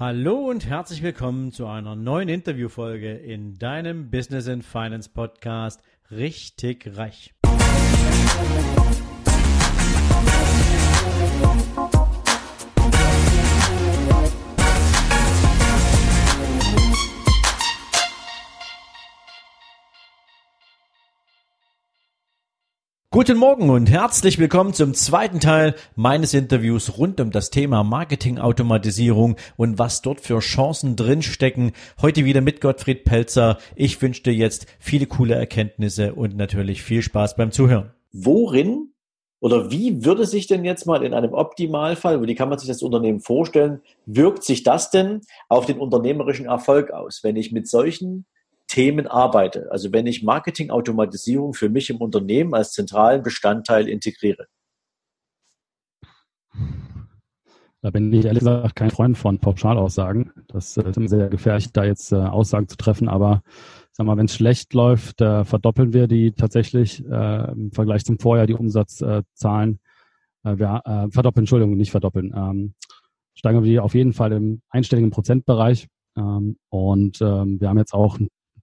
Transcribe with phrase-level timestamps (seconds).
[0.00, 5.82] Hallo und herzlich willkommen zu einer neuen Interviewfolge in deinem Business and Finance Podcast
[6.12, 7.34] Richtig Reich.
[23.18, 29.34] Guten Morgen und herzlich willkommen zum zweiten Teil meines Interviews rund um das Thema Marketingautomatisierung
[29.56, 31.72] und was dort für Chancen drinstecken.
[32.00, 33.58] Heute wieder mit Gottfried Pelzer.
[33.74, 37.90] Ich wünsche dir jetzt viele coole Erkenntnisse und natürlich viel Spaß beim Zuhören.
[38.12, 38.92] Worin
[39.40, 42.84] oder wie würde sich denn jetzt mal in einem Optimalfall, wie kann man sich das
[42.84, 48.26] Unternehmen vorstellen, wirkt sich das denn auf den unternehmerischen Erfolg aus, wenn ich mit solchen
[48.68, 49.68] Themen arbeite.
[49.72, 54.46] Also wenn ich Marketingautomatisierung für mich im Unternehmen als zentralen Bestandteil integriere.
[57.80, 60.32] Da bin ich ehrlich gesagt kein Freund von Pauschalaussagen.
[60.48, 63.08] Das äh, ist immer sehr gefährlich, da jetzt äh, Aussagen zu treffen.
[63.08, 63.42] Aber
[63.92, 68.18] sag mal, wenn es schlecht läuft, äh, verdoppeln wir die tatsächlich äh, im Vergleich zum
[68.18, 69.78] Vorjahr die Umsatzzahlen.
[70.42, 72.34] Äh, wir äh, verdoppeln, Entschuldigung, nicht verdoppeln.
[72.36, 72.74] Ähm,
[73.34, 75.86] steigen wir die auf jeden Fall im einstelligen Prozentbereich.
[76.16, 78.18] Ähm, und ähm, wir haben jetzt auch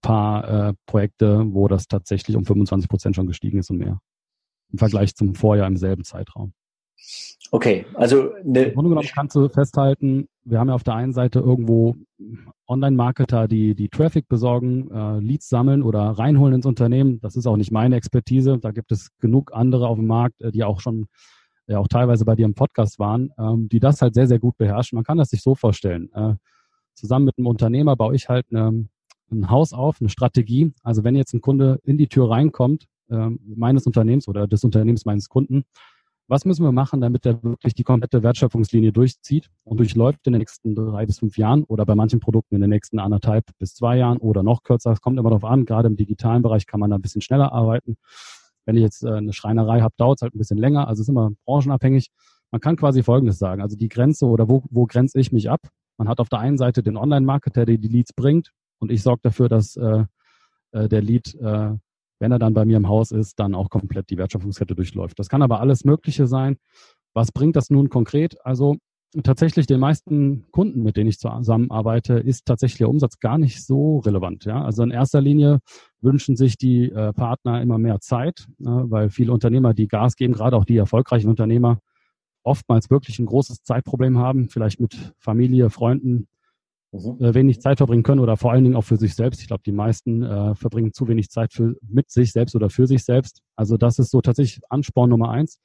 [0.06, 4.00] paar äh, Projekte, wo das tatsächlich um 25 Prozent schon gestiegen ist und mehr.
[4.72, 6.54] Im Vergleich zum Vorjahr im selben Zeitraum.
[7.52, 11.14] Okay, also ne Im Grunde genommen kannst du festhalten, wir haben ja auf der einen
[11.14, 11.96] Seite irgendwo
[12.68, 17.20] Online-Marketer, die die Traffic besorgen, äh, Leads sammeln oder reinholen ins Unternehmen.
[17.22, 18.60] Das ist auch nicht meine Expertise.
[18.60, 21.08] Da gibt es genug andere auf dem Markt, äh, die auch schon
[21.68, 24.58] ja auch teilweise bei dir im Podcast waren, ähm, die das halt sehr, sehr gut
[24.58, 24.98] beherrschen.
[24.98, 26.12] Man kann das sich so vorstellen.
[26.14, 26.36] Äh,
[26.94, 28.88] zusammen mit einem Unternehmer baue ich halt eine
[29.32, 30.74] ein Haus auf, eine Strategie.
[30.84, 35.06] Also wenn jetzt ein Kunde in die Tür reinkommt, äh, meines Unternehmens oder des Unternehmens
[35.06, 35.66] meines Kunden,
[36.28, 40.40] was müssen wir machen, damit er wirklich die komplette Wertschöpfungslinie durchzieht und durchläuft in den
[40.40, 43.98] nächsten drei bis fünf Jahren oder bei manchen Produkten in den nächsten anderthalb bis zwei
[43.98, 44.92] Jahren oder noch kürzer.
[44.92, 45.66] Es kommt immer darauf an.
[45.66, 47.96] Gerade im digitalen Bereich kann man da ein bisschen schneller arbeiten.
[48.66, 50.88] Wenn ich jetzt äh, eine Schreinerei habe, dauert es halt ein bisschen länger.
[50.88, 52.10] Also es ist immer branchenabhängig.
[52.50, 53.62] Man kann quasi Folgendes sagen.
[53.62, 55.62] Also die Grenze oder wo, wo grenze ich mich ab?
[55.98, 59.22] Man hat auf der einen Seite den Online-Marketer, der die Leads bringt und ich sorge
[59.24, 60.06] dafür, dass äh,
[60.72, 61.72] äh, der Lead, äh,
[62.20, 65.20] wenn er dann bei mir im Haus ist, dann auch komplett die Wertschöpfungskette durchläuft.
[65.20, 66.58] Das kann aber alles Mögliche sein.
[67.14, 68.38] Was bringt das nun konkret?
[68.46, 68.78] Also
[69.24, 74.00] tatsächlich den meisten Kunden, mit denen ich zusammenarbeite, ist tatsächlich der Umsatz gar nicht so
[74.00, 74.46] relevant.
[74.46, 74.64] Ja?
[74.64, 75.60] Also in erster Linie
[76.02, 80.34] wünschen sich die äh, Partner immer mehr Zeit, äh, weil viele Unternehmer, die Gas geben,
[80.34, 81.80] gerade auch die erfolgreichen Unternehmer,
[82.44, 86.28] oftmals wirklich ein großes Zeitproblem haben, vielleicht mit Familie, Freunden,
[86.96, 87.24] mhm.
[87.24, 89.42] äh, wenig Zeit verbringen können oder vor allen Dingen auch für sich selbst.
[89.42, 92.88] Ich glaube, die meisten äh, verbringen zu wenig Zeit für, mit sich selbst oder für
[92.88, 93.42] sich selbst.
[93.56, 95.60] Also das ist so tatsächlich Ansporn Nummer eins.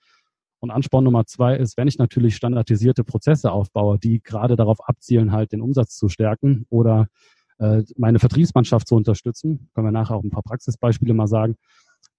[0.61, 5.33] Und Ansporn Nummer zwei ist, wenn ich natürlich standardisierte Prozesse aufbaue, die gerade darauf abzielen,
[5.33, 7.09] halt den Umsatz zu stärken oder
[7.59, 11.57] äh, meine Vertriebsmannschaft zu unterstützen, können wir nachher auch ein paar Praxisbeispiele mal sagen,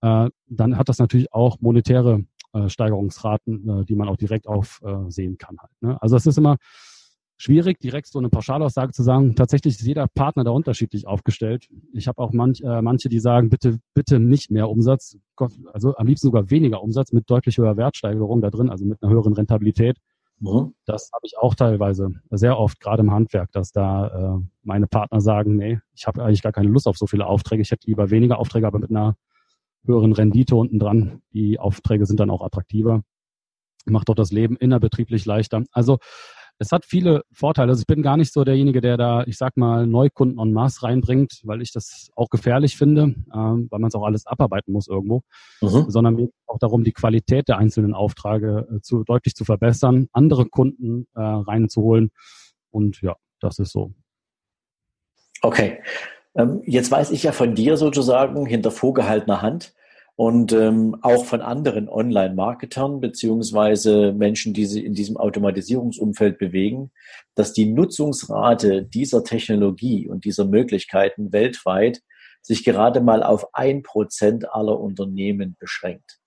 [0.01, 2.23] äh, dann hat das natürlich auch monetäre
[2.53, 5.57] äh, Steigerungsraten, äh, die man auch direkt aufsehen kann.
[5.59, 6.01] Halt, ne?
[6.01, 6.57] Also es ist immer
[7.41, 9.35] schwierig, direkt so eine Pauschalaussage zu sagen.
[9.35, 11.67] Tatsächlich ist jeder Partner da unterschiedlich aufgestellt.
[11.91, 15.17] Ich habe auch manch, äh, manche, die sagen, bitte, bitte nicht mehr Umsatz,
[15.73, 19.11] also am liebsten sogar weniger Umsatz mit deutlich höherer Wertsteigerung da drin, also mit einer
[19.11, 19.97] höheren Rentabilität.
[20.39, 20.75] Mhm.
[20.85, 25.19] Das habe ich auch teilweise sehr oft, gerade im Handwerk, dass da äh, meine Partner
[25.19, 27.63] sagen, nee, ich habe eigentlich gar keine Lust auf so viele Aufträge.
[27.63, 29.15] Ich hätte lieber weniger Aufträge, aber mit einer
[29.85, 31.21] höheren Rendite unten dran.
[31.33, 33.01] Die Aufträge sind dann auch attraktiver.
[33.85, 35.63] Macht doch das Leben innerbetrieblich leichter.
[35.71, 35.97] Also
[36.61, 37.71] es hat viele Vorteile.
[37.71, 40.83] Also ich bin gar nicht so derjenige, der da, ich sag mal, Neukunden en masse
[40.83, 44.87] reinbringt, weil ich das auch gefährlich finde, ähm, weil man es auch alles abarbeiten muss
[44.87, 45.23] irgendwo,
[45.61, 45.89] mhm.
[45.89, 50.45] sondern mir auch darum, die Qualität der einzelnen Aufträge äh, zu, deutlich zu verbessern, andere
[50.45, 52.11] Kunden äh, reinzuholen.
[52.69, 53.93] Und ja, das ist so.
[55.41, 55.81] Okay.
[56.35, 59.73] Ähm, jetzt weiß ich ja von dir sozusagen hinter vorgehaltener Hand,
[60.21, 66.91] und ähm, auch von anderen Online-Marketern beziehungsweise Menschen, die sich in diesem Automatisierungsumfeld bewegen,
[67.33, 72.03] dass die Nutzungsrate dieser Technologie und dieser Möglichkeiten weltweit
[72.43, 76.19] sich gerade mal auf ein Prozent aller Unternehmen beschränkt.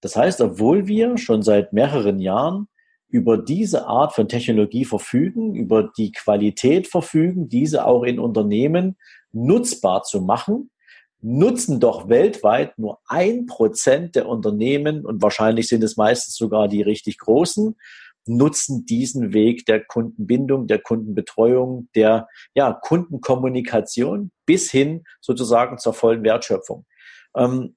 [0.00, 2.66] Das heißt, obwohl wir schon seit mehreren Jahren
[3.08, 8.96] über diese Art von Technologie verfügen, über die Qualität verfügen, diese auch in Unternehmen
[9.32, 10.70] nutzbar zu machen,
[11.20, 16.82] nutzen doch weltweit nur ein Prozent der Unternehmen und wahrscheinlich sind es meistens sogar die
[16.82, 17.76] richtig großen,
[18.26, 26.22] nutzen diesen Weg der Kundenbindung, der Kundenbetreuung, der ja, Kundenkommunikation bis hin sozusagen zur vollen
[26.22, 26.84] Wertschöpfung.
[27.34, 27.76] Ähm,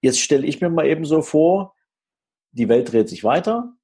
[0.00, 1.74] jetzt stelle ich mir mal eben so vor,
[2.52, 3.74] die Welt dreht sich weiter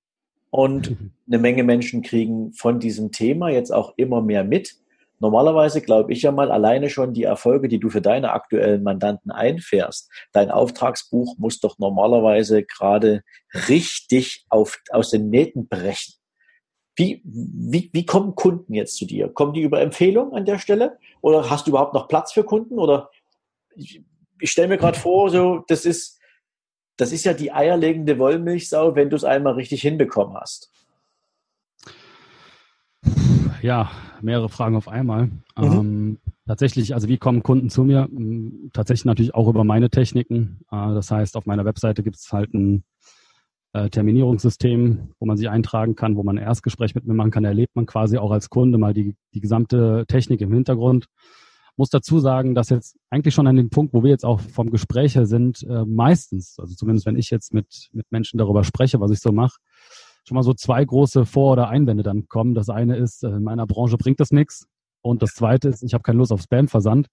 [0.51, 0.97] Und
[1.27, 4.77] eine Menge Menschen kriegen von diesem Thema jetzt auch immer mehr mit.
[5.21, 9.31] Normalerweise glaube ich ja mal alleine schon die Erfolge, die du für deine aktuellen Mandanten
[9.31, 10.11] einfährst.
[10.33, 13.23] Dein Auftragsbuch muss doch normalerweise gerade
[13.69, 16.15] richtig auf, aus den Nähten brechen.
[16.97, 19.29] Wie, wie, wie kommen Kunden jetzt zu dir?
[19.29, 20.99] Kommen die über Empfehlung an der Stelle?
[21.21, 22.79] Oder hast du überhaupt noch Platz für Kunden?
[22.79, 23.11] Oder
[23.75, 24.03] ich,
[24.39, 26.21] ich stelle mir gerade vor, so, das ist,
[26.97, 30.71] das ist ja die eierlegende Wollmilchsau, wenn du es einmal richtig hinbekommen hast.
[33.65, 33.91] Ja,
[34.21, 35.29] mehrere Fragen auf einmal.
[35.29, 35.41] Mhm.
[35.57, 38.05] Ähm, tatsächlich, also wie kommen Kunden zu mir?
[38.05, 40.61] Hm, tatsächlich natürlich auch über meine Techniken.
[40.71, 42.85] Äh, das heißt, auf meiner Webseite gibt es halt ein
[43.73, 47.47] äh, Terminierungssystem, wo man sich eintragen kann, wo man ein Erstgespräch mit mir machen kann.
[47.47, 51.07] erlebt man quasi auch als Kunde mal die, die gesamte Technik im Hintergrund.
[51.79, 54.69] Muss dazu sagen, dass jetzt eigentlich schon an dem Punkt, wo wir jetzt auch vom
[54.69, 59.01] Gespräch her sind, äh, meistens, also zumindest wenn ich jetzt mit, mit Menschen darüber spreche,
[59.01, 59.57] was ich so mache,
[60.27, 62.55] schon mal so zwei große Vor- oder Einwände dann kommen.
[62.55, 64.67] Das eine ist, äh, in meiner Branche bringt das nichts.
[65.03, 67.09] Und das zweite ist, ich habe keine Lust auf Spam-Versand.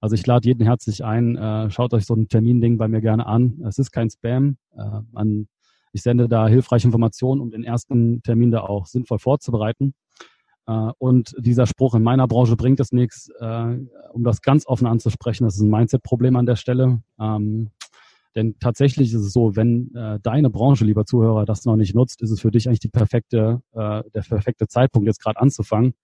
[0.00, 3.26] Also ich lade jeden herzlich ein, äh, schaut euch so ein Terminding bei mir gerne
[3.26, 3.62] an.
[3.66, 4.56] Es ist kein Spam.
[4.76, 5.44] Äh,
[5.92, 9.94] ich sende da hilfreiche Informationen, um den ersten Termin da auch sinnvoll vorzubereiten.
[10.66, 15.44] Äh, und dieser Spruch, in meiner Branche bringt es nichts, um das ganz offen anzusprechen,
[15.44, 17.02] das ist ein Mindset-Problem an der Stelle.
[17.20, 17.70] Ähm,
[18.36, 22.20] denn tatsächlich ist es so, wenn äh, deine Branche, lieber Zuhörer, das noch nicht nutzt,
[22.20, 25.94] ist es für dich eigentlich die perfekte, äh, der perfekte Zeitpunkt, jetzt gerade anzufangen,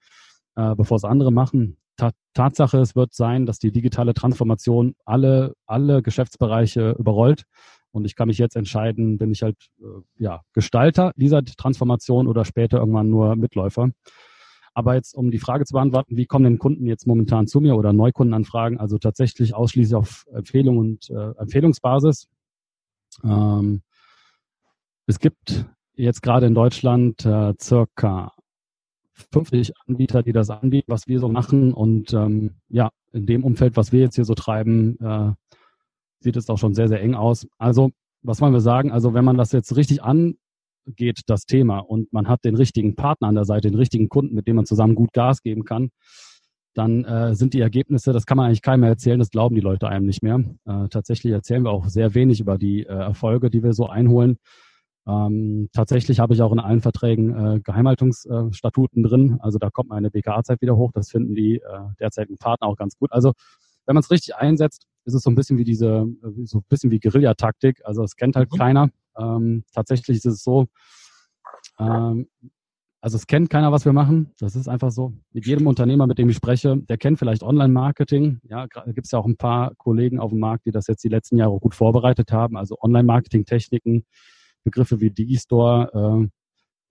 [0.56, 1.76] äh, bevor es andere machen.
[1.96, 7.44] Ta Tatsache, es wird sein, dass die digitale Transformation alle, alle Geschäftsbereiche überrollt.
[7.90, 9.84] Und ich kann mich jetzt entscheiden, bin ich halt äh,
[10.16, 13.90] ja, Gestalter dieser Transformation oder später irgendwann nur Mitläufer.
[14.74, 17.76] Aber jetzt, um die Frage zu beantworten, wie kommen denn Kunden jetzt momentan zu mir
[17.76, 18.78] oder Neukundenanfragen?
[18.78, 22.28] Also tatsächlich ausschließlich auf Empfehlung und äh, Empfehlungsbasis.
[23.22, 23.82] Ähm,
[25.06, 28.32] es gibt jetzt gerade in Deutschland äh, circa
[29.32, 31.74] 50 Anbieter, die das anbieten, was wir so machen.
[31.74, 35.32] Und ähm, ja, in dem Umfeld, was wir jetzt hier so treiben, äh,
[36.20, 37.46] sieht es auch schon sehr, sehr eng aus.
[37.58, 37.90] Also,
[38.22, 38.90] was wollen wir sagen?
[38.90, 40.36] Also, wenn man das jetzt richtig an,
[40.86, 44.34] geht das Thema und man hat den richtigen Partner an der Seite, den richtigen Kunden,
[44.34, 45.90] mit dem man zusammen gut Gas geben kann,
[46.74, 49.60] dann äh, sind die Ergebnisse, das kann man eigentlich keinem mehr erzählen, das glauben die
[49.60, 50.42] Leute einem nicht mehr.
[50.64, 54.38] Äh, tatsächlich erzählen wir auch sehr wenig über die äh, Erfolge, die wir so einholen.
[55.06, 59.38] Ähm, tatsächlich habe ich auch in allen Verträgen äh, Geheimhaltungsstatuten drin.
[59.40, 60.92] Also da kommt meine BKA-Zeit wieder hoch.
[60.94, 61.60] Das finden die äh,
[61.98, 63.12] derzeitigen Partner auch ganz gut.
[63.12, 63.32] Also
[63.84, 66.06] wenn man es richtig einsetzt, ist es so ein bisschen wie diese,
[66.44, 67.80] so ein bisschen wie Guerillataktik.
[67.84, 68.56] Also es kennt halt mhm.
[68.56, 68.88] keiner.
[69.18, 70.68] Ähm, tatsächlich ist es so,
[71.78, 72.28] ähm,
[73.00, 74.32] also es kennt keiner, was wir machen.
[74.38, 75.12] Das ist einfach so.
[75.32, 78.40] Mit jedem Unternehmer, mit dem ich spreche, der kennt vielleicht Online-Marketing.
[78.44, 81.08] Ja, gibt es ja auch ein paar Kollegen auf dem Markt, die das jetzt die
[81.08, 82.56] letzten Jahre gut vorbereitet haben.
[82.56, 84.04] Also Online-Marketing-Techniken,
[84.62, 86.28] Begriffe wie Digistore äh,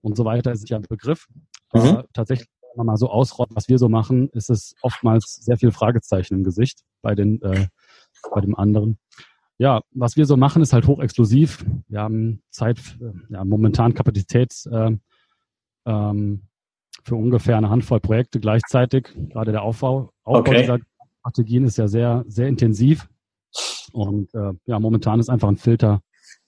[0.02, 1.28] und so weiter ist ja ein Begriff.
[1.72, 1.80] Mhm.
[1.80, 5.56] Äh, tatsächlich, wenn man mal so ausrollt, was wir so machen, ist es oftmals sehr
[5.56, 7.68] viel Fragezeichen im Gesicht bei den äh,
[8.30, 8.98] bei dem anderen.
[9.62, 11.64] Ja, was wir so machen, ist halt hochexklusiv.
[11.86, 12.80] Wir haben Zeit,
[13.28, 14.90] ja, momentan Kapazität äh,
[15.86, 16.42] ähm,
[17.04, 19.10] für ungefähr eine Handvoll Projekte gleichzeitig.
[19.14, 20.62] Gerade der Aufbau, Aufbau okay.
[20.62, 20.78] dieser
[21.20, 23.08] Strategien ist ja sehr, sehr intensiv.
[23.92, 26.02] Und äh, ja, momentan ist einfach ein Filter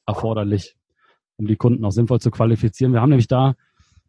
[0.06, 0.76] erforderlich,
[1.36, 2.92] um die Kunden auch sinnvoll zu qualifizieren.
[2.94, 3.54] Wir haben nämlich da,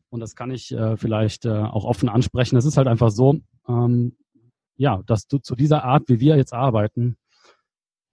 [0.10, 3.40] und das kann ich äh, vielleicht äh, auch offen ansprechen, es ist halt einfach so,
[3.68, 4.18] ähm,
[4.78, 7.18] ja, dass du zu dieser Art, wie wir jetzt arbeiten,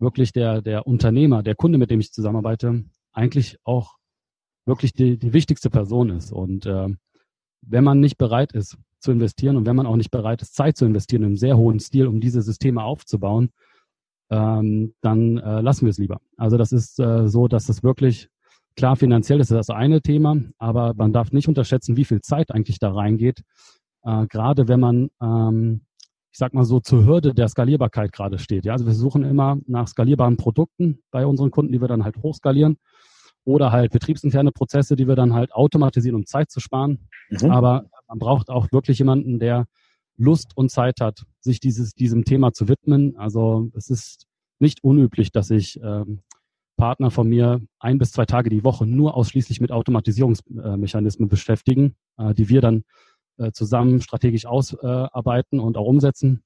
[0.02, 3.96] wirklich der, der Unternehmer, der Kunde, mit dem ich zusammenarbeite, eigentlich auch
[4.66, 6.32] wirklich die, die wichtigste Person ist.
[6.32, 6.88] Und äh,
[7.62, 10.76] wenn man nicht bereit ist zu investieren und wenn man auch nicht bereit ist, Zeit
[10.76, 13.50] zu investieren im sehr hohen Stil, um diese Systeme aufzubauen,
[14.30, 16.20] ähm, dann äh, lassen wir es lieber.
[16.36, 18.28] Also das ist äh, so, dass es wirklich
[18.76, 22.78] klar finanziell ist das eine Thema, aber man darf nicht unterschätzen, wie viel Zeit eigentlich
[22.78, 23.42] da reingeht.
[24.04, 25.82] Äh, gerade wenn man ähm,
[26.32, 28.64] ich sag mal so, zur Hürde der Skalierbarkeit gerade steht.
[28.64, 32.16] Ja, also wir suchen immer nach skalierbaren Produkten bei unseren Kunden, die wir dann halt
[32.16, 32.78] hochskalieren
[33.44, 37.08] oder halt betriebsinterne Prozesse, die wir dann halt automatisieren, um Zeit zu sparen.
[37.28, 37.50] Mhm.
[37.50, 39.66] Aber man braucht auch wirklich jemanden, der
[40.16, 43.14] Lust und Zeit hat, sich dieses, diesem Thema zu widmen.
[43.16, 44.26] Also es ist
[44.58, 46.22] nicht unüblich, dass sich ähm,
[46.78, 52.32] Partner von mir ein bis zwei Tage die Woche nur ausschließlich mit Automatisierungsmechanismen beschäftigen, äh,
[52.32, 52.84] die wir dann
[53.42, 56.42] äh, zusammen strategisch ausarbeiten und auch umsetzen.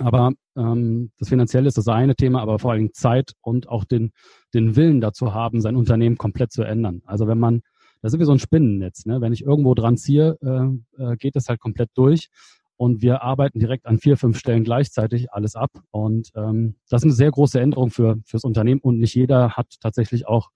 [0.00, 4.12] Aber ähm, das Finanzielle ist das eine Thema, aber vor allem Zeit und auch den,
[4.54, 7.02] den Willen dazu haben, sein Unternehmen komplett zu ändern.
[7.06, 7.62] Also wenn man,
[8.02, 9.20] das ist wie so ein Spinnennetz, ne?
[9.20, 12.28] wenn ich irgendwo dran ziehe, äh, äh, geht das halt komplett durch
[12.76, 15.70] und wir arbeiten direkt an vier, fünf Stellen gleichzeitig alles ab.
[15.90, 19.66] Und ähm, das ist eine sehr große Änderung für fürs Unternehmen und nicht jeder hat
[19.80, 20.50] tatsächlich auch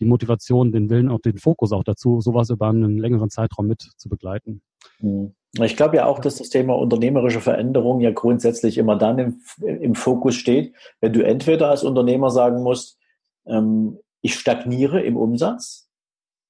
[0.00, 3.82] die Motivation, den Willen und den Fokus auch dazu, sowas über einen längeren Zeitraum mit
[3.96, 4.62] zu begleiten.
[5.00, 5.34] Mhm.
[5.60, 9.94] Ich glaube ja auch, dass das Thema unternehmerische Veränderung ja grundsätzlich immer dann im, im
[9.94, 12.98] Fokus steht, wenn du entweder als Unternehmer sagen musst,
[13.46, 15.88] ähm, ich stagniere im Umsatz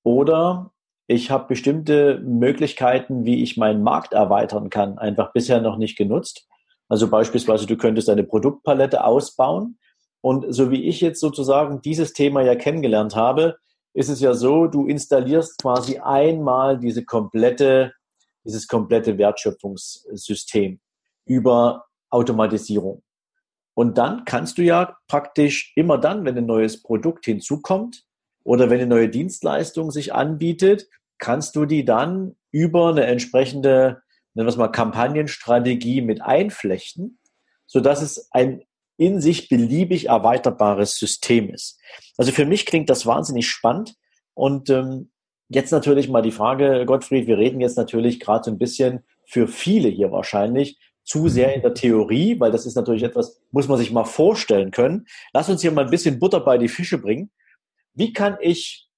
[0.02, 0.72] oder
[1.06, 6.46] ich habe bestimmte Möglichkeiten, wie ich meinen Markt erweitern kann, einfach bisher noch nicht genutzt.
[6.88, 9.78] Also beispielsweise, du könntest deine Produktpalette ausbauen.
[10.20, 13.56] Und so wie ich jetzt sozusagen dieses Thema ja kennengelernt habe,
[13.94, 17.92] ist es ja so, du installierst quasi einmal diese komplette,
[18.48, 20.80] dieses komplette Wertschöpfungssystem
[21.26, 23.02] über Automatisierung.
[23.74, 28.04] Und dann kannst du ja praktisch immer dann, wenn ein neues Produkt hinzukommt
[28.42, 30.88] oder wenn eine neue Dienstleistung sich anbietet,
[31.18, 34.02] kannst du die dann über eine entsprechende
[34.38, 37.18] nennen wir es mal, Kampagnenstrategie mit einflechten,
[37.66, 38.62] sodass es ein
[38.96, 41.80] in sich beliebig erweiterbares System ist.
[42.16, 43.94] Also für mich klingt das wahnsinnig spannend.
[44.34, 45.10] Und ähm,
[45.48, 49.48] jetzt natürlich mal die Frage, Gottfried, wir reden jetzt natürlich gerade so ein bisschen für
[49.48, 53.78] viele hier wahrscheinlich zu sehr in der Theorie, weil das ist natürlich etwas, muss man
[53.78, 55.06] sich mal vorstellen können.
[55.32, 57.30] Lass uns hier mal ein bisschen Butter bei die Fische bringen.
[57.94, 58.88] Wie kann ich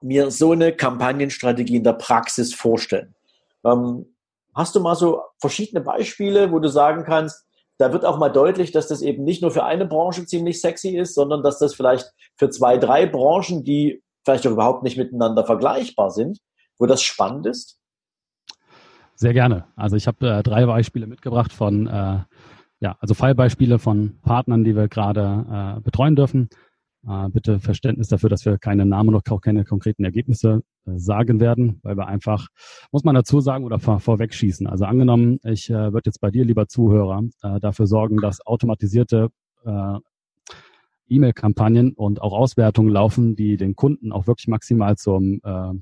[0.00, 3.14] mir so eine Kampagnenstrategie in der Praxis vorstellen?
[3.64, 4.06] Ähm,
[4.58, 8.72] Hast du mal so verschiedene Beispiele, wo du sagen kannst, da wird auch mal deutlich,
[8.72, 12.12] dass das eben nicht nur für eine Branche ziemlich sexy ist, sondern dass das vielleicht
[12.34, 16.38] für zwei, drei Branchen, die vielleicht auch überhaupt nicht miteinander vergleichbar sind,
[16.78, 17.78] wo das spannend ist?
[19.14, 19.64] Sehr gerne.
[19.74, 22.20] Also ich habe äh, drei Beispiele mitgebracht von, äh,
[22.80, 26.48] ja, also Fallbeispiele von Partnern, die wir gerade äh, betreuen dürfen.
[27.06, 31.40] Äh, bitte Verständnis dafür, dass wir keine Namen und auch keine konkreten Ergebnisse äh, sagen
[31.40, 32.46] werden, weil wir einfach,
[32.92, 34.32] muss man dazu sagen oder vor, vorweg.
[34.66, 39.28] Also angenommen, ich äh, würde jetzt bei dir, lieber Zuhörer, äh, dafür sorgen, dass automatisierte
[41.08, 45.72] E-Mail-Kampagnen und auch Auswertungen laufen, die den Kunden auch wirklich maximal zum, äh,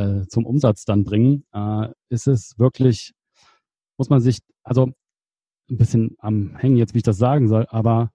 [0.00, 3.12] äh, zum Umsatz dann bringen, äh, ist es wirklich,
[3.96, 4.92] muss man sich, also
[5.70, 8.10] ein bisschen am Hängen jetzt, wie ich das sagen soll, aber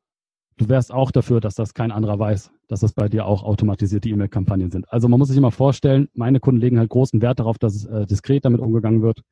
[0.57, 4.09] du wärst auch dafür, dass das kein anderer weiß, dass das bei dir auch automatisierte
[4.09, 4.91] E-Mail-Kampagnen sind.
[4.91, 8.05] Also man muss sich immer vorstellen, meine Kunden legen halt großen Wert darauf, dass äh,
[8.05, 9.23] diskret damit umgegangen wird.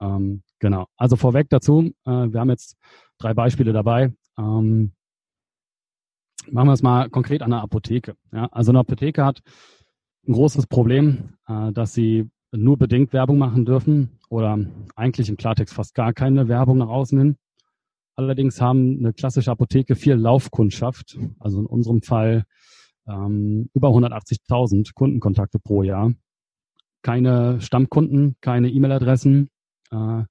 [0.00, 0.86] Ähm, genau.
[0.96, 2.76] Also vorweg dazu, äh, wir haben jetzt
[3.18, 4.12] drei Beispiele dabei.
[4.38, 4.92] Ähm,
[6.50, 8.14] machen wir es mal konkret an der Apotheke.
[8.32, 9.42] Ja, also eine Apotheke hat
[10.26, 14.58] ein großes Problem, äh, dass sie nur bedingt Werbung machen dürfen oder
[14.96, 17.36] eigentlich im Klartext fast gar keine Werbung nach außen hin.
[18.16, 22.44] Allerdings haben eine klassische Apotheke viel Laufkundschaft, also in unserem Fall
[23.08, 26.12] ähm, über 180.000 Kundenkontakte pro Jahr.
[27.02, 29.48] Keine Stammkunden, keine E-Mail-Adressen.
[29.90, 30.24] Äh,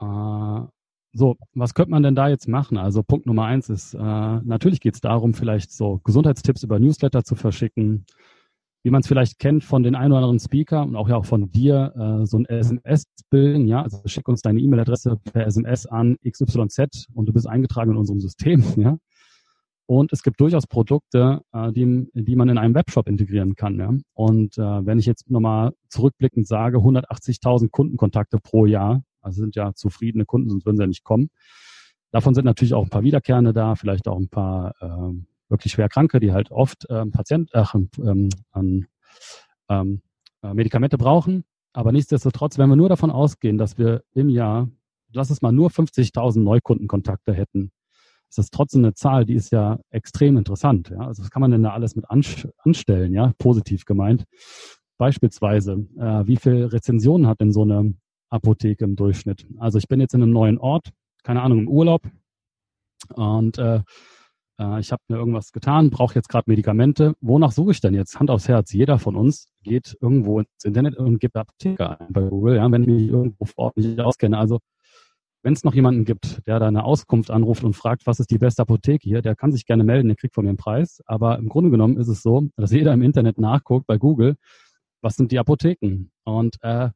[0.00, 0.66] äh,
[1.12, 2.76] so, was könnte man denn da jetzt machen?
[2.76, 7.24] Also Punkt Nummer eins ist, äh, natürlich geht es darum, vielleicht so Gesundheitstipps über Newsletter
[7.24, 8.06] zu verschicken,
[8.82, 11.26] wie man es vielleicht kennt von den ein oder anderen Speaker und auch ja auch
[11.26, 15.86] von dir, äh, so ein SMS bilden, ja, also schick uns deine E-Mail-Adresse per SMS
[15.86, 18.96] an XYZ und du bist eingetragen in unserem System, ja.
[19.86, 23.76] Und es gibt durchaus Produkte, äh, die, die man in einem Webshop integrieren kann.
[23.76, 23.92] Ja?
[24.14, 29.74] Und äh, wenn ich jetzt nochmal zurückblickend sage, 180.000 Kundenkontakte pro Jahr, also sind ja
[29.74, 31.30] zufriedene Kunden, sonst würden sie ja nicht kommen.
[32.12, 35.14] Davon sind natürlich auch ein paar Wiederkehrende da, vielleicht auch ein paar äh,
[35.48, 38.86] wirklich schwer Kranke, die halt oft ähm, Patient, ach, ähm, an
[39.68, 40.02] ähm,
[40.42, 41.44] äh, Medikamente brauchen.
[41.72, 44.68] Aber nichtsdestotrotz, wenn wir nur davon ausgehen, dass wir im Jahr,
[45.12, 47.70] lass es mal nur 50.000 Neukundenkontakte hätten,
[48.28, 50.90] ist das trotzdem eine Zahl, die ist ja extrem interessant.
[50.90, 51.00] Ja?
[51.00, 54.24] Also was kann man denn da alles mit anstellen, ja, positiv gemeint?
[54.98, 57.94] Beispielsweise, äh, wie viele Rezensionen hat denn so eine
[58.30, 59.46] Apotheke im Durchschnitt?
[59.58, 60.90] Also ich bin jetzt in einem neuen Ort,
[61.22, 62.02] keine Ahnung, im Urlaub
[63.14, 63.80] und äh,
[64.60, 67.14] äh, ich habe mir irgendwas getan, brauche jetzt gerade Medikamente.
[67.20, 68.20] Wonach suche ich denn jetzt?
[68.20, 68.72] Hand aufs Herz.
[68.72, 72.82] Jeder von uns geht irgendwo ins Internet und gibt Apotheker ein bei Google, ja, wenn
[72.82, 74.38] ich mich irgendwo vor Ort nicht auskenne.
[74.38, 74.58] Also
[75.42, 78.38] wenn es noch jemanden gibt, der da eine Auskunft anruft und fragt, was ist die
[78.38, 81.00] beste Apotheke hier, der kann sich gerne melden, der kriegt von mir einen Preis.
[81.06, 84.36] Aber im Grunde genommen ist es so, dass jeder im Internet nachguckt bei Google,
[85.00, 86.10] was sind die Apotheken?
[86.24, 86.90] Und äh,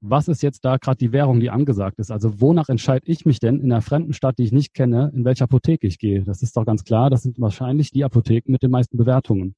[0.00, 2.10] was ist jetzt da gerade die Währung, die angesagt ist?
[2.10, 5.24] Also wonach entscheide ich mich denn in einer fremden Stadt, die ich nicht kenne, in
[5.24, 6.22] welche Apotheke ich gehe?
[6.24, 9.54] Das ist doch ganz klar, das sind wahrscheinlich die Apotheken mit den meisten Bewertungen.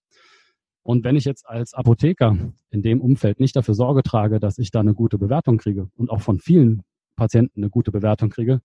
[0.83, 2.37] Und wenn ich jetzt als Apotheker
[2.71, 6.11] in dem Umfeld nicht dafür Sorge trage, dass ich da eine gute Bewertung kriege und
[6.11, 6.83] auch von vielen
[7.15, 8.61] Patienten eine gute Bewertung kriege,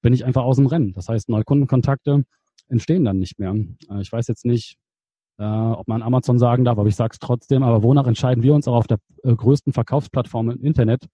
[0.00, 0.92] bin ich einfach aus dem Rennen.
[0.92, 2.24] Das heißt, Neukundenkontakte
[2.68, 3.54] entstehen dann nicht mehr.
[3.90, 4.76] Äh, ich weiß jetzt nicht,
[5.38, 7.62] äh, ob man Amazon sagen darf, aber ich sage es trotzdem.
[7.62, 11.06] Aber wonach entscheiden wir uns auch auf der äh, größten Verkaufsplattform im Internet?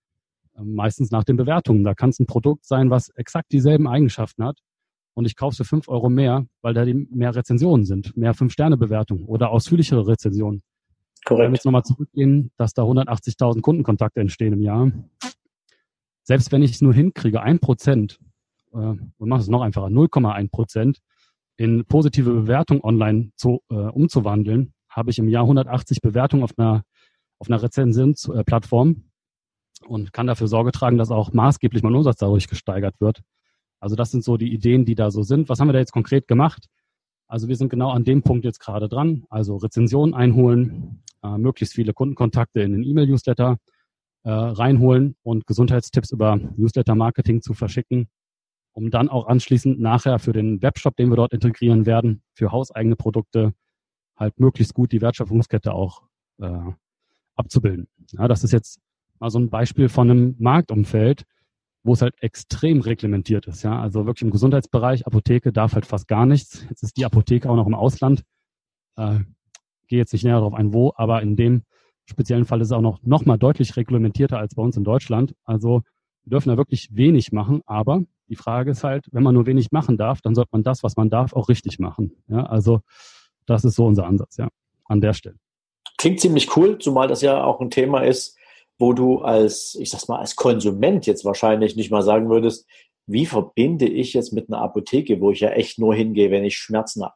[0.57, 1.85] Äh, meistens nach den Bewertungen.
[1.85, 4.59] Da kann es ein Produkt sein, was exakt dieselben Eigenschaften hat
[5.19, 9.51] und ich kaufe für fünf Euro mehr, weil da mehr Rezensionen sind, mehr Fünf-Sterne-Bewertungen oder
[9.51, 10.63] ausführlichere Rezensionen.
[11.25, 11.43] Korrekt.
[11.43, 14.93] Wenn wir jetzt nochmal zurückgehen, dass da 180.000 Kundenkontakte entstehen im Jahr.
[16.23, 18.21] Selbst wenn ich es nur hinkriege, ein Prozent,
[18.73, 21.01] äh, wir machen es noch einfacher, 0,1 Prozent
[21.59, 26.85] in positive Bewertung online zu, äh, umzuwandeln, habe ich im Jahr 180 Bewertungen auf einer,
[27.39, 29.05] auf einer Rezensionsplattform
[29.87, 33.21] und kann dafür Sorge tragen, dass auch maßgeblich mein Umsatz dadurch gesteigert wird.
[33.81, 35.49] Also das sind so die Ideen, die da so sind.
[35.49, 36.67] Was haben wir da jetzt konkret gemacht?
[37.27, 39.25] Also wir sind genau an dem Punkt jetzt gerade dran.
[39.29, 43.59] Also Rezensionen einholen, äh, möglichst viele Kundenkontakte in den E-Mail-Newsletter
[44.23, 48.09] äh, reinholen und Gesundheitstipps über Newsletter-Marketing zu verschicken,
[48.79, 52.95] um dann auch anschließend nachher für den Webshop, den wir dort integrieren werden, für hauseigene
[52.95, 53.53] Produkte
[54.17, 56.03] halt möglichst gut die Wertschöpfungskette auch
[56.41, 56.61] äh,
[57.35, 57.89] abzubilden.
[58.13, 58.79] Ja, das ist jetzt
[59.19, 61.25] mal so ein Beispiel von einem Marktumfeld,
[61.83, 63.65] wo es halt extrem reglementiert ist.
[63.65, 66.65] Ja, also wirklich im Gesundheitsbereich, Apotheke darf halt fast gar nichts.
[66.69, 68.23] Jetzt ist die Apotheke auch noch im Ausland.
[68.97, 69.19] Äh,
[69.89, 71.65] gehe jetzt nicht näher darauf ein, wo, aber in dem
[72.05, 75.35] speziellen Fall ist es auch noch, noch mal deutlich reglementierter als bei uns in Deutschland.
[75.45, 75.83] Also
[76.29, 79.73] wir dürfen da wirklich wenig machen, aber die Frage ist halt, wenn man nur wenig
[79.73, 82.23] machen darf, dann sollte man das, was man darf, auch richtig machen.
[82.29, 82.81] Ja, also
[83.47, 84.49] das ist so unser Ansatz, ja,
[84.85, 85.37] an der Stelle.
[85.97, 88.37] Klingt ziemlich cool, zumal das ja auch ein Thema ist,
[88.79, 92.69] wo du als, ich sag's mal, als Konsument jetzt wahrscheinlich nicht mal sagen würdest,
[93.07, 96.59] wie verbinde ich jetzt mit einer Apotheke, wo ich ja echt nur hingehe, wenn ich
[96.59, 97.15] Schmerzen habe.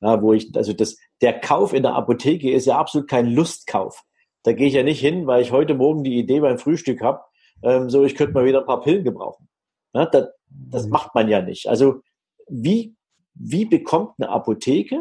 [0.00, 4.04] Ja, wo ich, also das, der Kauf in der Apotheke ist ja absolut kein Lustkauf.
[4.44, 7.22] Da gehe ich ja nicht hin, weil ich heute Morgen die Idee beim Frühstück habe,
[7.62, 9.48] ähm, so ich könnte mal wieder ein paar Pillen gebrauchen.
[9.94, 10.90] Ja, das, das mhm.
[10.90, 11.68] macht man ja nicht.
[11.68, 12.00] Also
[12.48, 12.94] wie,
[13.34, 14.98] wie bekommt eine Apotheke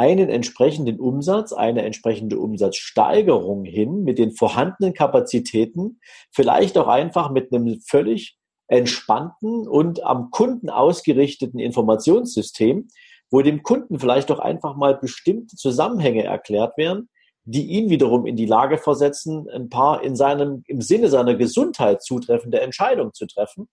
[0.00, 6.00] einen entsprechenden Umsatz, eine entsprechende Umsatzsteigerung hin mit den vorhandenen Kapazitäten,
[6.32, 12.88] vielleicht auch einfach mit einem völlig entspannten und am Kunden ausgerichteten Informationssystem,
[13.30, 17.10] wo dem Kunden vielleicht auch einfach mal bestimmte Zusammenhänge erklärt werden,
[17.50, 22.02] die ihn wiederum in die Lage versetzen, ein paar in seinem, im Sinne seiner Gesundheit
[22.02, 23.68] zutreffende Entscheidungen zu treffen.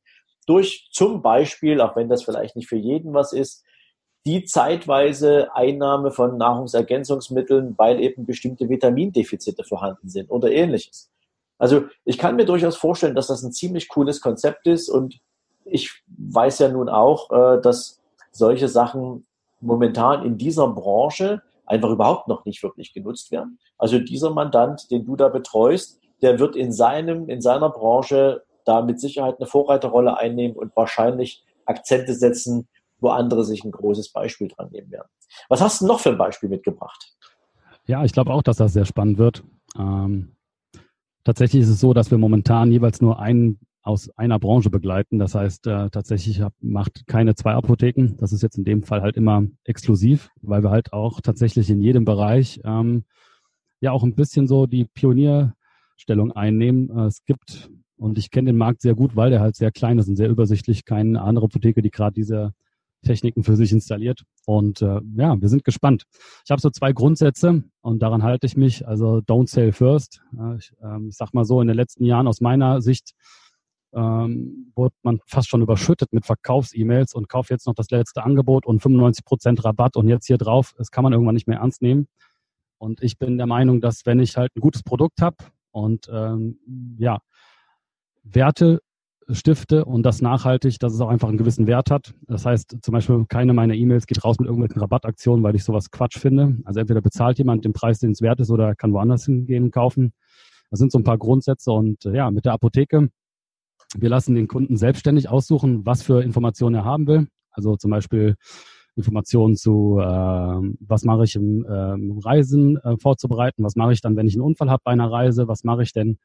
[0.48, 3.64] Durch zum Beispiel, auch wenn das vielleicht nicht für jeden was ist,
[4.26, 11.10] die zeitweise Einnahme von Nahrungsergänzungsmitteln, weil eben bestimmte Vitamindefizite vorhanden sind oder ähnliches.
[11.60, 15.20] Also ich kann mir durchaus vorstellen, dass das ein ziemlich cooles Konzept ist und
[15.66, 19.26] ich weiß ja nun auch, äh, dass solche Sachen
[19.62, 23.60] momentan in dieser Branche einfach überhaupt noch nicht wirklich genutzt werden.
[23.78, 28.82] Also dieser Mandant, den du da betreust, der wird in seinem, in seiner Branche da
[28.82, 32.68] mit Sicherheit eine Vorreiterrolle einnehmen und wahrscheinlich Akzente setzen,
[33.00, 35.08] wo andere sich ein großes Beispiel dran nehmen werden.
[35.50, 37.14] Was hast du noch für ein Beispiel mitgebracht?
[37.86, 39.44] Ja, ich glaube auch, dass das sehr spannend wird.
[39.78, 40.36] Ähm,
[41.24, 45.18] tatsächlich ist es so, dass wir momentan jeweils nur einen aus einer Branche begleiten.
[45.18, 48.16] Das heißt, äh, tatsächlich hab, macht keine zwei Apotheken.
[48.18, 51.82] Das ist jetzt in dem Fall halt immer exklusiv, weil wir halt auch tatsächlich in
[51.82, 53.06] jedem Bereich ähm,
[53.80, 56.90] ja auch ein bisschen so die Pionierstellung einnehmen.
[56.90, 59.98] Äh, es gibt, und ich kenne den Markt sehr gut, weil der halt sehr klein
[59.98, 62.54] ist und sehr übersichtlich, keine andere Apotheke, die gerade diese
[63.04, 64.24] Techniken für sich installiert.
[64.46, 66.04] Und äh, ja, wir sind gespannt.
[66.44, 68.86] Ich habe so zwei Grundsätze und daran halte ich mich.
[68.86, 70.22] Also don't sell first.
[70.58, 73.14] ich ähm, sag mal so, in den letzten Jahren aus meiner Sicht
[73.98, 78.68] ähm, wurde man fast schon überschüttet mit Verkaufs-E-Mails und kauft jetzt noch das letzte Angebot
[78.68, 80.74] und 95 Prozent Rabatt und jetzt hier drauf.
[80.78, 82.08] Das kann man irgendwann nicht mehr ernst nehmen.
[82.78, 85.38] Und ich bin der Meinung, dass wenn ich halt ein gutes Produkt habe
[85.72, 86.60] und ähm,
[87.00, 87.18] ja,
[88.24, 88.82] Werte
[89.30, 92.14] stifte und das nachhaltig, dass es auch einfach einen gewissen Wert hat.
[92.28, 95.90] Das heißt, zum Beispiel keine meiner E-Mails geht raus mit irgendwelchen Rabattaktionen, weil ich sowas
[95.90, 96.58] Quatsch finde.
[96.66, 99.72] Also entweder bezahlt jemand den Preis, den es wert ist, oder kann woanders hingehen und
[99.72, 100.14] kaufen.
[100.70, 103.10] Das sind so ein paar Grundsätze und äh, ja, mit der Apotheke.
[103.96, 107.28] Wir lassen den Kunden selbstständig aussuchen, was für Informationen er haben will.
[107.52, 108.36] Also zum Beispiel
[108.96, 110.06] Informationen zu, äh,
[110.80, 114.44] was mache ich im äh, Reisen äh, vorzubereiten, was mache ich dann, wenn ich einen
[114.44, 116.18] Unfall habe bei einer Reise, was mache ich denn,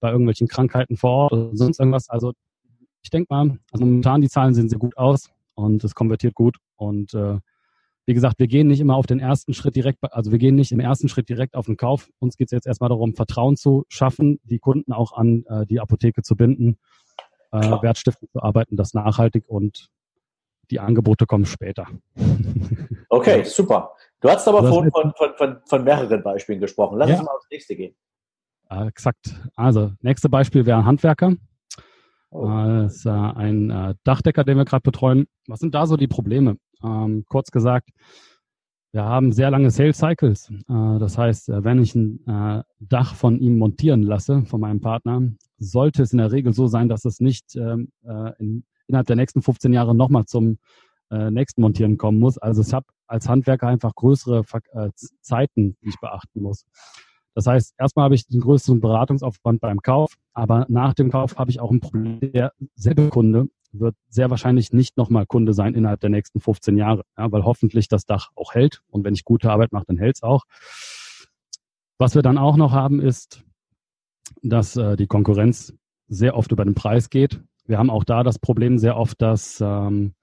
[0.00, 2.10] bei irgendwelchen Krankheiten vor Ort oder sonst irgendwas.
[2.10, 2.32] Also
[3.02, 6.56] ich denke mal, also momentan die Zahlen sehen sehr gut aus und es konvertiert gut.
[6.74, 7.38] Und äh,
[8.04, 10.72] wie gesagt, wir gehen nicht immer auf den ersten Schritt direkt, also wir gehen nicht
[10.72, 12.08] im ersten Schritt direkt auf den Kauf.
[12.18, 15.80] Uns geht es jetzt erstmal darum, Vertrauen zu schaffen, die Kunden auch an äh, die
[15.80, 16.76] Apotheke zu binden,
[17.52, 19.88] äh, Wertstiftend zu arbeiten, das nachhaltig und
[20.70, 21.86] die Angebote kommen später.
[23.08, 23.92] Okay, super.
[24.20, 26.98] Du hast aber vorhin von, von, von, von mehreren Beispielen gesprochen.
[26.98, 27.16] Lass ja.
[27.16, 27.94] uns mal aufs nächste gehen.
[28.68, 29.34] Äh, exakt.
[29.54, 31.34] Also, nächste Beispiel wäre ein Handwerker.
[32.30, 32.48] Oh.
[32.48, 35.28] Äh, das ist äh, ein äh, Dachdecker, den wir gerade betreuen.
[35.46, 36.58] Was sind da so die Probleme?
[36.82, 37.90] Ähm, kurz gesagt,
[38.96, 40.50] wir haben sehr lange Sales Cycles.
[40.50, 45.20] Äh, das heißt, äh, wenn ich ein Dach von ihm montieren lasse, von meinem Partner,
[45.58, 47.90] sollte es in der Regel so sein, dass es nicht ähm,
[48.38, 50.58] in, innerhalb der nächsten 15 Jahre nochmal zum
[51.10, 52.38] äh, nächsten Montieren kommen muss.
[52.38, 56.64] Also ich habe als Handwerker einfach größere äh, Zeiten, die ich beachten muss.
[57.34, 61.50] Das heißt, erstmal habe ich den größeren Beratungsaufwand beim Kauf, aber nach dem Kauf habe
[61.50, 62.18] ich auch ein Problem.
[62.20, 63.48] Derselbe Kunde
[63.80, 67.88] wird sehr wahrscheinlich nicht nochmal Kunde sein innerhalb der nächsten 15 Jahre, ja, weil hoffentlich
[67.88, 70.44] das Dach auch hält und wenn ich gute Arbeit mache, dann hält es auch.
[71.98, 73.42] Was wir dann auch noch haben, ist,
[74.42, 75.74] dass äh, die Konkurrenz
[76.08, 77.40] sehr oft über den Preis geht.
[77.66, 80.14] Wir haben auch da das Problem sehr oft, dass ähm,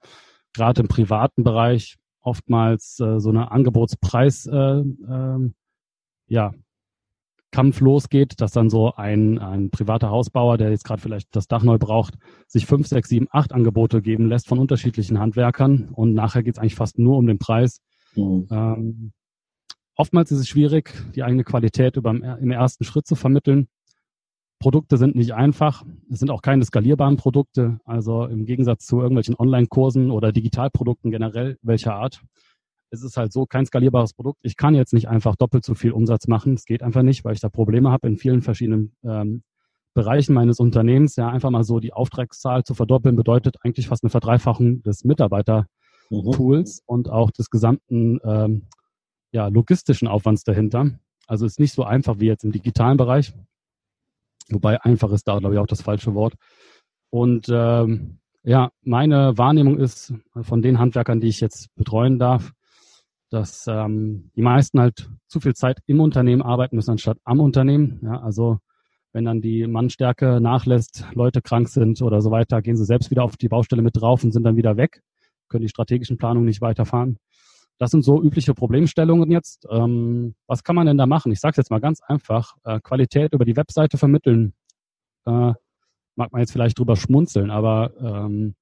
[0.53, 5.51] gerade im privaten Bereich oftmals äh, so eine Angebotspreis äh, äh,
[6.27, 6.53] ja,
[7.53, 11.63] Kampf losgeht, dass dann so ein, ein privater Hausbauer, der jetzt gerade vielleicht das Dach
[11.63, 12.15] neu braucht,
[12.47, 16.59] sich fünf, sechs, sieben, acht Angebote geben lässt von unterschiedlichen Handwerkern und nachher geht es
[16.59, 17.79] eigentlich fast nur um den Preis.
[18.15, 18.47] Mhm.
[18.51, 19.11] Ähm,
[19.95, 23.67] oftmals ist es schwierig, die eigene Qualität über, im ersten Schritt zu vermitteln.
[24.59, 25.83] Produkte sind nicht einfach.
[26.09, 27.79] Es sind auch keine skalierbaren Produkte.
[27.85, 32.21] Also im Gegensatz zu irgendwelchen Online-Kursen oder Digitalprodukten generell, welcher Art.
[32.93, 34.39] Es ist halt so kein skalierbares Produkt.
[34.43, 36.53] Ich kann jetzt nicht einfach doppelt so viel Umsatz machen.
[36.53, 39.41] Es geht einfach nicht, weil ich da Probleme habe in vielen verschiedenen ähm,
[39.95, 41.15] Bereichen meines Unternehmens.
[41.15, 46.81] Ja, einfach mal so die Auftragszahl zu verdoppeln bedeutet eigentlich fast eine Verdreifachung des Mitarbeiterpools
[46.81, 46.83] mhm.
[46.85, 48.67] und auch des gesamten ähm,
[49.31, 50.91] ja, logistischen Aufwands dahinter.
[51.25, 53.33] Also ist nicht so einfach wie jetzt im digitalen Bereich.
[54.49, 56.35] Wobei einfach ist da, glaube ich, auch das falsche Wort.
[57.09, 62.53] Und ähm, ja, meine Wahrnehmung ist von den Handwerkern, die ich jetzt betreuen darf,
[63.33, 67.99] dass ähm, die meisten halt zu viel Zeit im Unternehmen arbeiten müssen anstatt am Unternehmen.
[68.03, 68.59] Ja, also
[69.11, 73.23] wenn dann die Mannstärke nachlässt, Leute krank sind oder so weiter, gehen sie selbst wieder
[73.23, 75.01] auf die Baustelle mit drauf und sind dann wieder weg,
[75.49, 77.17] können die strategischen Planungen nicht weiterfahren.
[77.79, 79.65] Das sind so übliche Problemstellungen jetzt.
[79.67, 81.31] Ähm, was kann man denn da machen?
[81.31, 82.53] Ich sage jetzt mal ganz einfach.
[82.63, 84.53] Äh, Qualität über die Webseite vermitteln.
[85.25, 85.53] Äh,
[86.15, 88.53] mag man jetzt vielleicht drüber schmunzeln, aber ähm,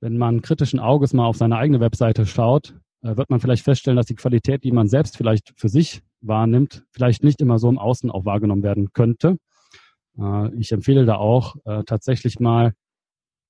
[0.00, 4.06] wenn man kritischen Auges mal auf seine eigene Webseite schaut, wird man vielleicht feststellen, dass
[4.06, 8.10] die Qualität, die man selbst vielleicht für sich wahrnimmt, vielleicht nicht immer so im Außen
[8.10, 9.36] auch wahrgenommen werden könnte.
[10.18, 12.72] Äh, ich empfehle da auch äh, tatsächlich mal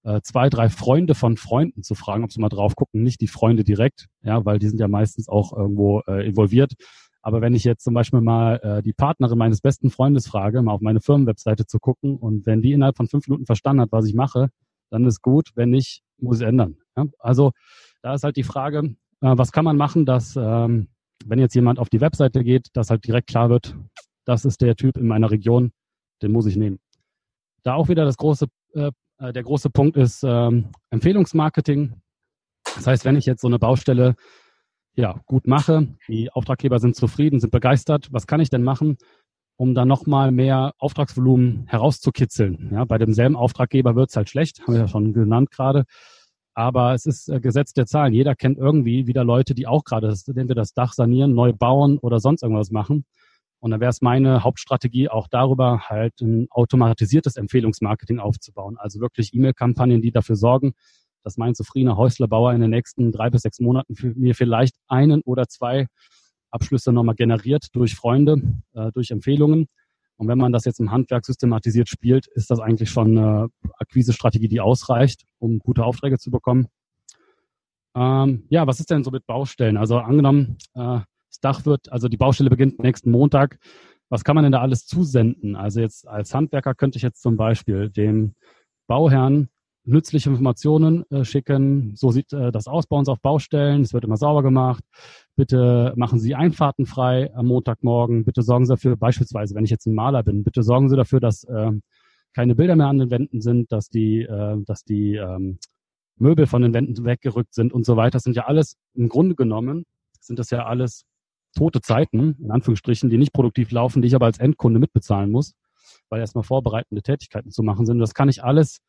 [0.04, 3.28] äh, zwei, drei Freunde von Freunden zu fragen, ob sie mal drauf gucken, nicht die
[3.28, 6.74] Freunde direkt, ja, weil die sind ja meistens auch irgendwo äh, involviert.
[7.22, 10.72] Aber wenn ich jetzt zum Beispiel mal äh, die Partnerin meines besten Freundes frage, mal
[10.72, 14.06] auf meine Firmenwebseite zu gucken und wenn die innerhalb von fünf Minuten verstanden hat, was
[14.06, 14.50] ich mache,
[14.90, 15.52] dann ist gut.
[15.54, 16.76] Wenn nicht, muss ich ändern.
[17.18, 17.52] Also
[18.02, 18.94] da ist halt die Frage, äh,
[19.32, 20.88] was kann man machen, dass ähm,
[21.24, 23.76] wenn jetzt jemand auf die Webseite geht, dass halt direkt klar wird,
[24.24, 25.72] das ist der Typ in meiner Region,
[26.22, 26.78] den muss ich nehmen.
[27.62, 31.94] Da auch wieder das große äh, äh, der große Punkt ist ähm, Empfehlungsmarketing.
[32.76, 34.16] Das heißt, wenn ich jetzt so eine Baustelle
[34.96, 38.96] ja, gut mache, die Auftraggeber sind zufrieden, sind begeistert, was kann ich denn machen,
[39.56, 42.70] um dann nochmal mehr Auftragsvolumen herauszukitzeln?
[42.72, 45.84] Ja, bei demselben Auftraggeber wird es halt schlecht, haben wir ja schon genannt gerade.
[46.54, 48.14] Aber es ist äh, Gesetz der Zahlen.
[48.14, 52.20] Jeder kennt irgendwie wieder Leute, die auch gerade entweder das Dach sanieren, neu bauen oder
[52.20, 53.04] sonst irgendwas machen.
[53.58, 58.76] Und dann wäre es meine Hauptstrategie, auch darüber halt ein automatisiertes Empfehlungsmarketing aufzubauen.
[58.78, 60.74] Also wirklich E-Mail-Kampagnen, die dafür sorgen,
[61.22, 65.22] dass mein zufriedener Häuslerbauer in den nächsten drei bis sechs Monaten für mir vielleicht einen
[65.22, 65.86] oder zwei
[66.50, 68.42] Abschlüsse nochmal generiert durch Freunde,
[68.74, 69.66] äh, durch Empfehlungen.
[70.16, 73.48] Und wenn man das jetzt im Handwerk systematisiert spielt, ist das eigentlich schon eine
[73.78, 76.68] Akquisestrategie, die ausreicht, um gute Aufträge zu bekommen.
[77.96, 79.76] Ähm, ja, was ist denn so mit Baustellen?
[79.76, 83.58] Also angenommen, äh, das Dach wird, also die Baustelle beginnt nächsten Montag.
[84.08, 85.56] Was kann man denn da alles zusenden?
[85.56, 88.34] Also jetzt als Handwerker könnte ich jetzt zum Beispiel dem
[88.86, 89.48] Bauherrn
[89.84, 91.92] nützliche Informationen äh, schicken.
[91.94, 93.82] So sieht äh, das aus bei uns auf Baustellen.
[93.82, 94.84] Es wird immer sauber gemacht.
[95.36, 98.24] Bitte machen Sie Einfahrten frei am Montagmorgen.
[98.24, 101.20] Bitte sorgen Sie dafür, beispielsweise, wenn ich jetzt ein Maler bin, bitte sorgen Sie dafür,
[101.20, 101.72] dass äh,
[102.34, 105.58] keine Bilder mehr an den Wänden sind, dass die, äh, dass die ähm,
[106.16, 108.12] Möbel von den Wänden weggerückt sind und so weiter.
[108.12, 109.84] Das sind ja alles im Grunde genommen
[110.26, 111.04] sind das ja alles
[111.56, 115.54] tote Zeiten, in Anführungsstrichen, die nicht produktiv laufen, die ich aber als Endkunde mitbezahlen muss,
[116.08, 117.98] weil erstmal vorbereitende Tätigkeiten zu machen sind.
[117.98, 118.80] Das kann ich alles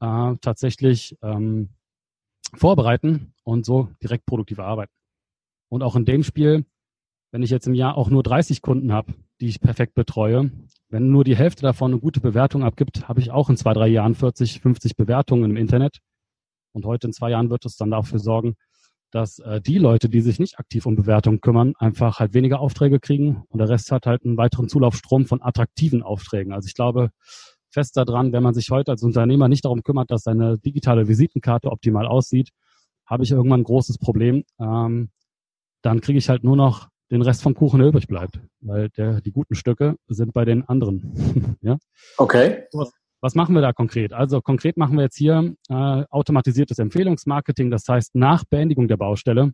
[0.00, 1.70] äh, tatsächlich ähm,
[2.54, 4.92] vorbereiten und so direkt produktiv arbeiten.
[5.68, 6.64] Und auch in dem Spiel,
[7.30, 10.50] wenn ich jetzt im Jahr auch nur 30 Kunden habe, die ich perfekt betreue,
[10.88, 13.88] wenn nur die Hälfte davon eine gute Bewertung abgibt, habe ich auch in zwei, drei
[13.88, 15.98] Jahren 40, 50 Bewertungen im Internet.
[16.72, 18.54] Und heute in zwei Jahren wird es dann dafür sorgen,
[19.10, 23.00] dass äh, die Leute, die sich nicht aktiv um Bewertung kümmern, einfach halt weniger Aufträge
[23.00, 26.52] kriegen und der Rest hat halt einen weiteren Zulaufstrom von attraktiven Aufträgen.
[26.52, 27.10] Also ich glaube
[27.70, 31.70] fest daran, wenn man sich heute als Unternehmer nicht darum kümmert, dass seine digitale Visitenkarte
[31.70, 32.50] optimal aussieht,
[33.06, 34.44] habe ich irgendwann ein großes Problem.
[34.60, 35.10] Ähm,
[35.82, 39.20] dann kriege ich halt nur noch den Rest vom Kuchen, der übrig bleibt, weil der,
[39.20, 41.56] die guten Stücke sind bei den anderen.
[41.62, 41.78] ja?
[42.18, 42.64] Okay.
[42.72, 44.12] Was, Was machen wir da konkret?
[44.12, 45.74] Also konkret machen wir jetzt hier äh,
[46.10, 47.70] automatisiertes Empfehlungsmarketing.
[47.70, 49.52] Das heißt, nach Beendigung der Baustelle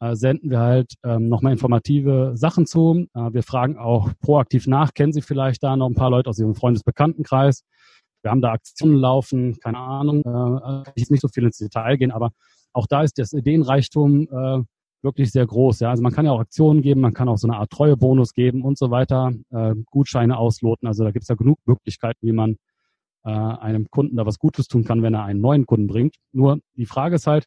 [0.00, 3.06] äh, senden wir halt ähm, nochmal informative Sachen zu.
[3.14, 6.38] Äh, wir fragen auch proaktiv nach, kennen Sie vielleicht da noch ein paar Leute aus
[6.38, 7.64] Ihrem Freundesbekanntenkreis?
[8.22, 11.96] Wir haben da Aktionen laufen, keine Ahnung, äh, ich will nicht so viel ins Detail
[11.96, 12.30] gehen, aber
[12.72, 14.62] auch da ist das Ideenreichtum äh,
[15.02, 15.80] wirklich sehr groß.
[15.80, 18.32] Ja, also man kann ja auch Aktionen geben, man kann auch so eine Art Treuebonus
[18.32, 20.88] geben und so weiter, äh, Gutscheine ausloten.
[20.88, 22.56] Also da gibt es ja genug Möglichkeiten, wie man
[23.24, 26.16] äh, einem Kunden da was Gutes tun kann, wenn er einen neuen Kunden bringt.
[26.32, 27.46] Nur die Frage ist halt,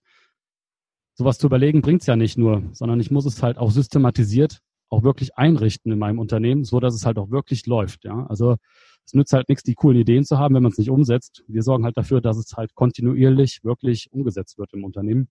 [1.21, 5.03] sowas zu überlegen bringt's ja nicht nur, sondern ich muss es halt auch systematisiert auch
[5.03, 8.03] wirklich einrichten in meinem Unternehmen, so dass es halt auch wirklich läuft.
[8.03, 8.57] Ja, also
[9.05, 11.43] es nützt halt nichts, die coolen Ideen zu haben, wenn man es nicht umsetzt.
[11.47, 15.29] Wir sorgen halt dafür, dass es halt kontinuierlich wirklich umgesetzt wird im Unternehmen.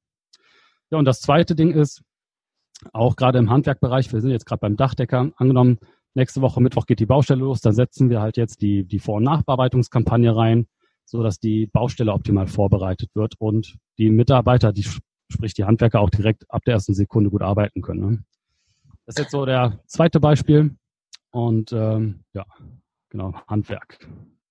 [0.91, 2.03] Ja, und das zweite Ding ist,
[2.93, 5.79] auch gerade im Handwerkbereich, wir sind jetzt gerade beim Dachdecker, angenommen,
[6.15, 9.17] nächste Woche Mittwoch geht die Baustelle los, dann setzen wir halt jetzt die, die Vor-
[9.17, 10.67] und Nachbearbeitungskampagne rein,
[11.05, 14.87] so dass die Baustelle optimal vorbereitet wird und die Mitarbeiter, die
[15.31, 18.11] sprich die Handwerker auch direkt ab der ersten Sekunde gut arbeiten können.
[18.11, 18.25] Ne?
[19.07, 20.77] Das ist jetzt so der zweite Beispiel
[21.31, 22.45] und ähm, ja,
[23.09, 23.99] genau, Handwerk.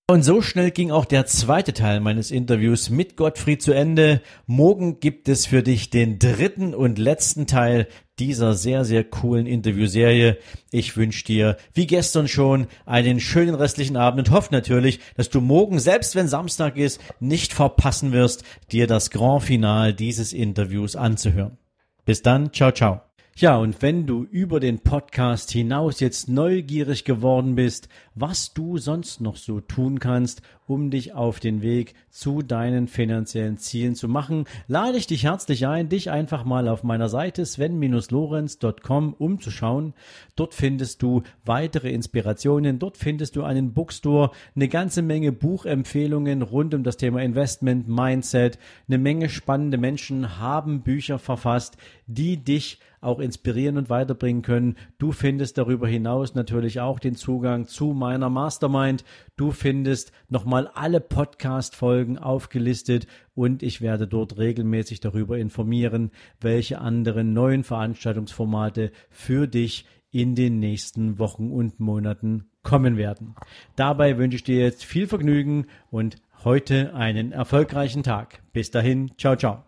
[0.10, 4.24] Und so schnell ging auch der zweite Teil meines Interviews mit Gottfried zu Ende.
[4.48, 10.40] Morgen gibt es für dich den dritten und letzten Teil dieser sehr, sehr coolen Interviewserie.
[10.72, 15.42] Ich wünsche dir, wie gestern schon, einen schönen restlichen Abend und hoffe natürlich, dass du
[15.42, 21.60] morgen, selbst wenn Samstag ist, nicht verpassen wirst, dir das Grand Final dieses Interviews anzuhören.
[22.04, 23.09] Bis dann, ciao, ciao.
[23.42, 29.22] Ja, und wenn du über den Podcast hinaus jetzt neugierig geworden bist, was du sonst
[29.22, 34.44] noch so tun kannst, um dich auf den Weg zu deinen finanziellen Zielen zu machen,
[34.68, 39.94] lade ich dich herzlich ein, dich einfach mal auf meiner Seite sven-lorenz.com umzuschauen.
[40.36, 46.74] Dort findest du weitere Inspirationen, dort findest du einen Bookstore, eine ganze Menge Buchempfehlungen rund
[46.74, 53.20] um das Thema Investment, Mindset, eine Menge spannende Menschen haben Bücher verfasst, die dich auch
[53.20, 54.76] inspirieren und weiterbringen können.
[54.98, 59.04] Du findest darüber hinaus natürlich auch den Zugang zu meiner Mastermind.
[59.36, 67.34] Du findest nochmal alle Podcast-Folgen aufgelistet und ich werde dort regelmäßig darüber informieren, welche anderen
[67.34, 73.36] neuen Veranstaltungsformate für dich in den nächsten Wochen und Monaten kommen werden.
[73.76, 78.42] Dabei wünsche ich dir jetzt viel Vergnügen und heute einen erfolgreichen Tag.
[78.54, 79.64] Bis dahin, ciao, ciao.